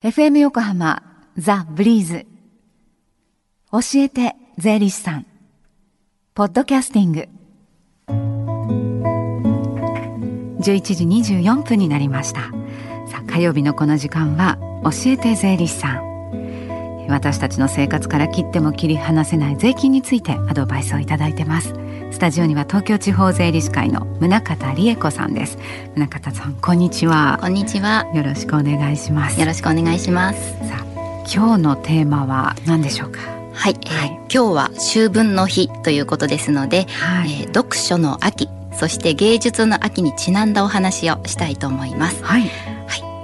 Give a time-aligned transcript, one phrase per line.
[0.00, 1.02] FM 横浜
[1.36, 2.24] ザ・ブリーズ。
[3.72, 5.26] 教えて税理士さん。
[6.34, 7.28] ポッドキャスティング。
[10.60, 11.04] 11時
[11.42, 12.42] 24分になりました。
[13.10, 16.07] さあ火曜日のこの時間は教えて税理士さん。
[17.08, 21.74] 私たちの生活から切っても切り離せない税金についてアドバイスをいただいてます。
[22.10, 25.58] スタジオには東京地方税理士会の宗方理恵子さんです。
[25.96, 27.38] 宗方さんこんにちは。
[27.40, 28.06] こんにちは。
[28.14, 29.40] よろしくお願いします。
[29.40, 30.52] よろしくお願いします。
[30.68, 30.84] さあ
[31.32, 33.20] 今日のテーマは何でしょうか？
[33.52, 42.22] はい、はい、えー、今日は秋分の日ということですので、はい、えー、読書の秋そして芸術の秋にちなんだお話をしたいと思います。
[42.22, 42.52] はい、はい、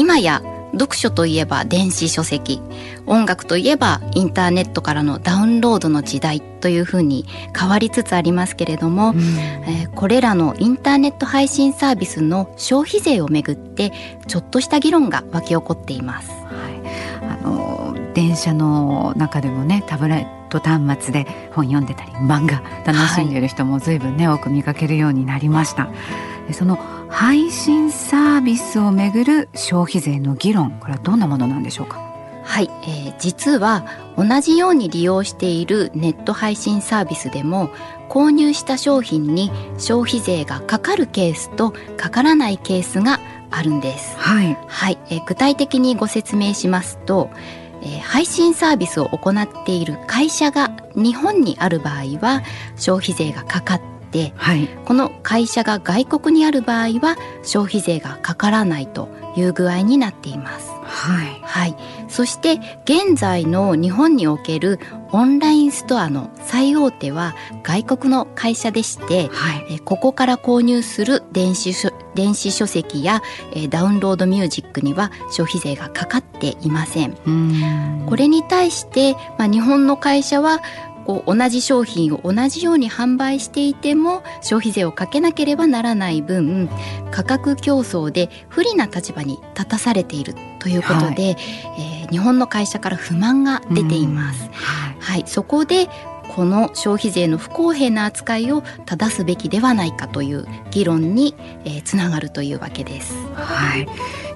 [0.00, 0.42] 今や
[0.78, 2.60] 読書といえば電子書籍
[3.06, 7.24] 音楽といえばインターネットからのダウンロードの時代というふうに
[7.58, 13.92] 変わりつつありますけれども、うん、えー、これらのインターネット配信サービスの消費税をめぐって
[14.26, 16.30] ちょっとした議論が沸き起こっています。
[16.30, 25.88] はい、あの電車の中でもねタブレット端末で本読んでたり漫画楽しんでいる人も随分ね、はい、多く見かけるようになりました。
[26.52, 26.76] その
[27.08, 32.04] 配信サービスをめぐる消費税の議論これはどんなものなんでしょうか？
[32.44, 33.84] はい、えー、実は
[34.16, 37.70] 同じように利用しているネット配信サービスでも
[38.08, 43.18] 購入した商品に消費税がかかるケースとかからないケースが
[43.50, 44.16] あるんです。
[44.16, 47.30] はい、はい、えー、具体的にご説明しますと、
[47.82, 52.42] えー、配信サービスを行っている会社が日本にある場合は
[52.76, 60.70] 消費税がかかってで、はい、この会社が外国にある場合は消費税がかからないという具合になっています。
[60.86, 61.76] はい、はい、
[62.08, 64.78] そして現在の日本における
[65.12, 78.06] オンラインストアの最大手は外国の会社でして、はい、えここから購入する電子書電子書籍や、えダウンロードミュージックには消費税がかかっていません。
[78.06, 80.62] これに対して、まあ、日本の会社は
[81.06, 86.68] こう同じ商品を同じように販売していても消費税をかけなければならない分
[87.12, 91.36] 価格競争で不利な立場に立たされているということで、はい、
[92.02, 94.50] えー、日本の会社から不満が出ています。
[94.52, 95.88] はい、はい、そこで
[96.34, 103.14] この消費税の不公平な扱いを正すべきではないかという議論に、えー、つながるというわけです。
[103.34, 103.86] はい。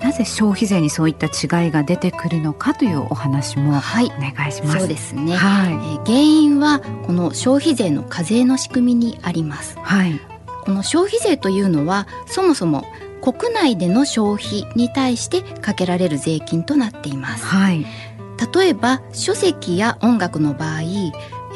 [0.00, 4.10] なぜ消費税にそういった違いが出てくるのかというお話もお願
[4.48, 4.76] いします。
[4.76, 9.78] はい、そうですね、はい、えー、原因はこの消費税の課税の仕組みにあります。
[9.80, 10.20] はい、
[10.64, 12.84] この消費税というのはそもそも
[13.22, 17.44] 国内での消費に対してかけられる税金となっています。
[17.44, 17.86] はい、
[18.54, 20.82] 例えば書籍や音楽の場合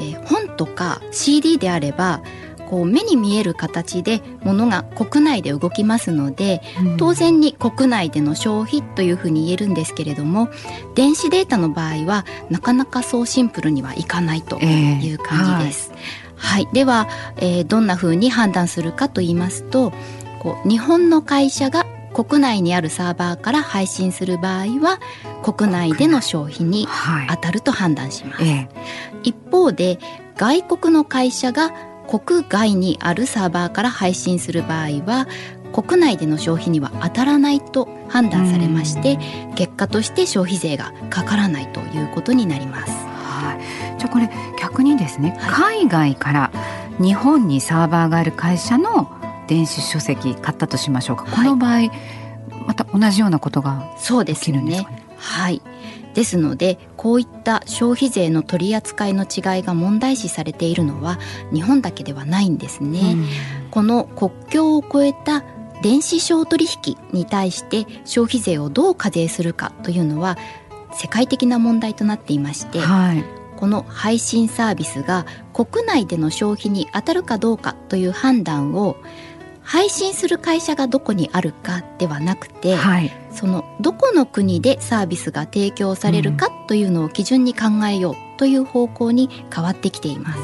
[0.00, 2.22] えー、本とか CD であれば
[2.70, 10.48] こう目に見える形で物が国内で動きますので、うん、当然に国内での消費というふうに言えるんですけれども
[10.94, 15.90] 電子データの場合はなかなかそうシンプルにはいかないという感じです。
[15.92, 15.98] えー、
[16.36, 17.08] はい、はい、では、
[17.38, 19.92] えー、どんなふうに判断するかと言いますと
[20.38, 25.00] こう日本の会社が国内にあるサーバーから配信する場合は
[25.42, 26.86] 国内での消費に
[27.28, 28.68] 当たると判断します、はいえ。
[29.22, 29.98] 一方で
[30.36, 31.70] 外国の会社が
[32.08, 35.28] 国外にあるサーバーから配信する場合は
[35.72, 39.18] 国内での消費には当たらないと判断されまして
[39.54, 42.92] 結果として消費税がかからないということになります。
[42.92, 44.28] はい、じゃあこれ
[44.58, 46.50] 逆にですね、はい、海外から
[47.00, 49.08] 日本にサーバーがある会社の
[49.46, 51.90] 電子書籍買ったとしましょうか、この場合
[52.66, 54.99] また同じようなことが起きるんですかね。
[55.20, 55.62] はい。
[56.14, 61.20] ですのでこういった消費税の取り扱いの違いが問題視されているのは
[61.52, 63.16] 日本だけではないんですね。
[63.70, 65.44] この国境を越えた
[65.82, 70.36] 電子商取引に対して消費税をどう課税するかというのは
[70.92, 73.24] 世界的な問題となっていまして、はい、
[73.56, 78.96] この配信サービスが国内での消費に当たるかどうかという判断を
[79.70, 90.40] 配信する会社がどこにあるかではなくて、はい、そのどこの国でサービスが提供されるかというのを基準に考えようという方向に変わってきています。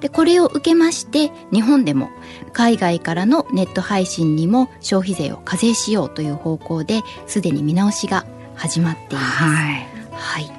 [0.00, 2.10] でこれを受けまして日本でも
[2.52, 9.44] 海外からのネット配信にも消費税を課税しようという方向ですでに見直しが始まっています。
[9.44, 10.50] はい、はい、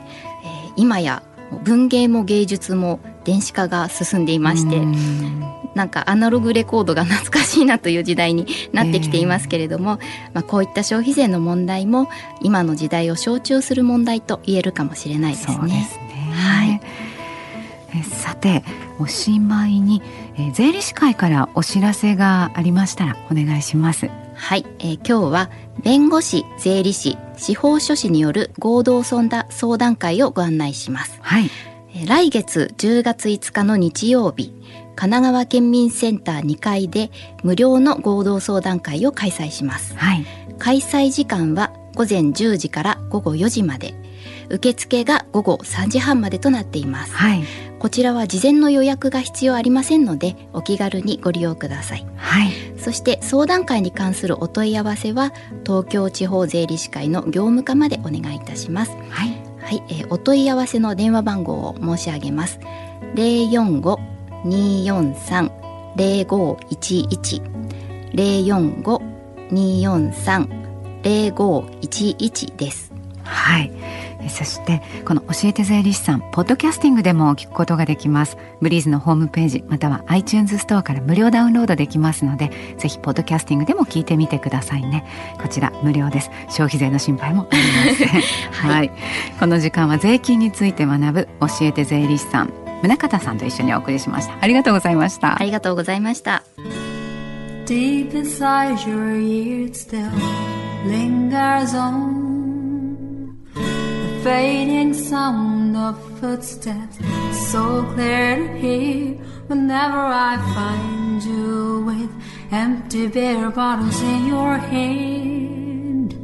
[0.45, 1.21] えー、今や
[1.63, 4.77] 文芸も芸術も電子化が進んでいまして
[5.75, 12.09] なんかアナログレコードが懐かしいなという時代になってきていますけれども、えー、まあ、こういった消費税の問題も
[12.41, 15.55] 今の時代を象徴する問題と言えるかもしれないですね。
[15.55, 16.31] そうですね。
[16.33, 16.81] はい。
[17.95, 18.63] えさて
[18.99, 20.01] おしまいに、
[20.35, 24.09] えー、税理士会からお知らせがありましたらお願いします。
[24.35, 25.49] はい、えー今日は
[25.83, 31.17] 弁護士税理士司法書士による合同相談相談会をご案内します。
[31.21, 31.49] はい。
[31.93, 34.53] えー来月10月5日の日曜日
[34.99, 37.09] 神奈川県民センター2階で
[37.41, 39.95] 無料の合同相談会を開催します。
[39.95, 40.25] はい。
[40.57, 43.93] 開催時間は午前10時から午後4時まで。
[44.49, 47.13] 受付が午後3時半までとなっています。
[47.13, 47.43] はい。
[47.79, 52.05] こちらは事前の予約が必要ありませんのでお気軽にご利用ください。
[52.17, 52.51] はい。
[52.77, 55.31] そして相談会に関するお問い合わせは
[55.65, 58.91] 東京地方税理士会の業務課までお願いいたします。
[59.09, 59.29] はい。
[59.61, 62.59] はい、えーお問い合わせの電話番号を申し上げます。
[63.15, 63.97] 零四五
[64.43, 65.51] 二四三
[65.95, 67.41] 零五一一。
[68.13, 69.01] 零四五
[69.49, 70.47] 二四三
[71.03, 72.91] 零五一一です。
[73.23, 73.71] はい。
[74.21, 78.37] えそしてこの教えて税理士さんポッドキャスティングでも聞くことができます。
[78.61, 85.05] ブリーズのホームページまたは iTunes ストアから無料ダウンロードできますのでぜひポッドキャスティングでも聞いてみてくださいね。
[85.41, 86.31] こちら無料です。
[86.49, 88.21] 消費税の心配もありません。
[88.51, 88.71] はい。
[88.71, 88.91] はい、
[89.39, 96.43] この時間は税金について学ぶ教えて税理士さん宗方さんと一緒にお送りしましたありがとうございました、ありがとうございました。
[97.65, 100.09] Deep inside your ears still
[100.87, 106.97] lingers on the fading sound of footsteps,
[107.51, 109.17] so clear to hear
[109.47, 112.09] whenever I find you with
[112.51, 116.15] empty beer bottles in your hand.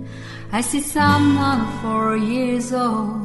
[0.52, 3.25] I see someone four years old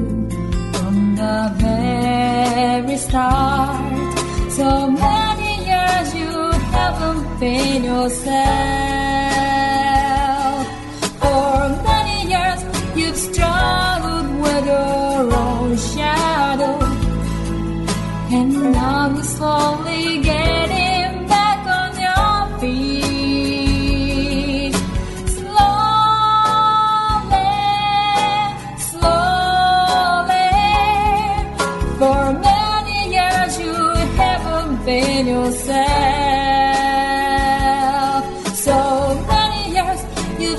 [8.01, 8.31] yourself.
[11.21, 11.57] For
[11.89, 12.61] many years
[12.95, 16.77] you've struggled with your own shadow.
[18.37, 20.20] And now you're slowly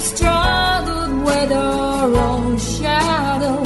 [0.02, 3.62] struggled with our own shadow.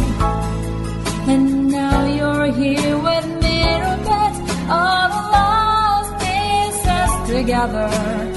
[1.32, 8.35] And now you're here with mirror bits all the lost pieces together.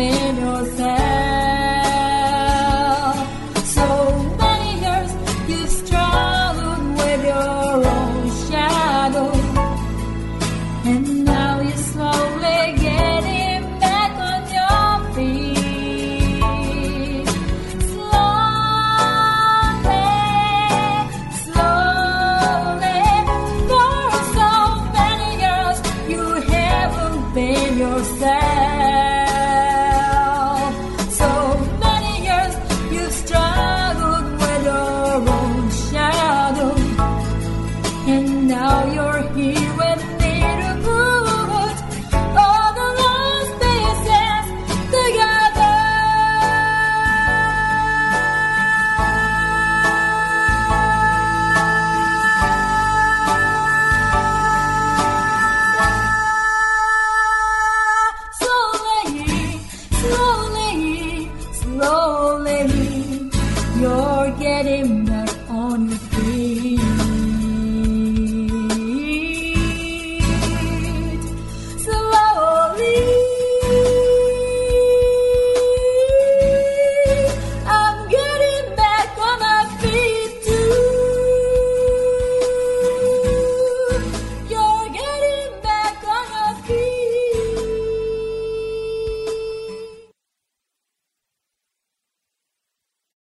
[0.00, 0.99] Pedro said.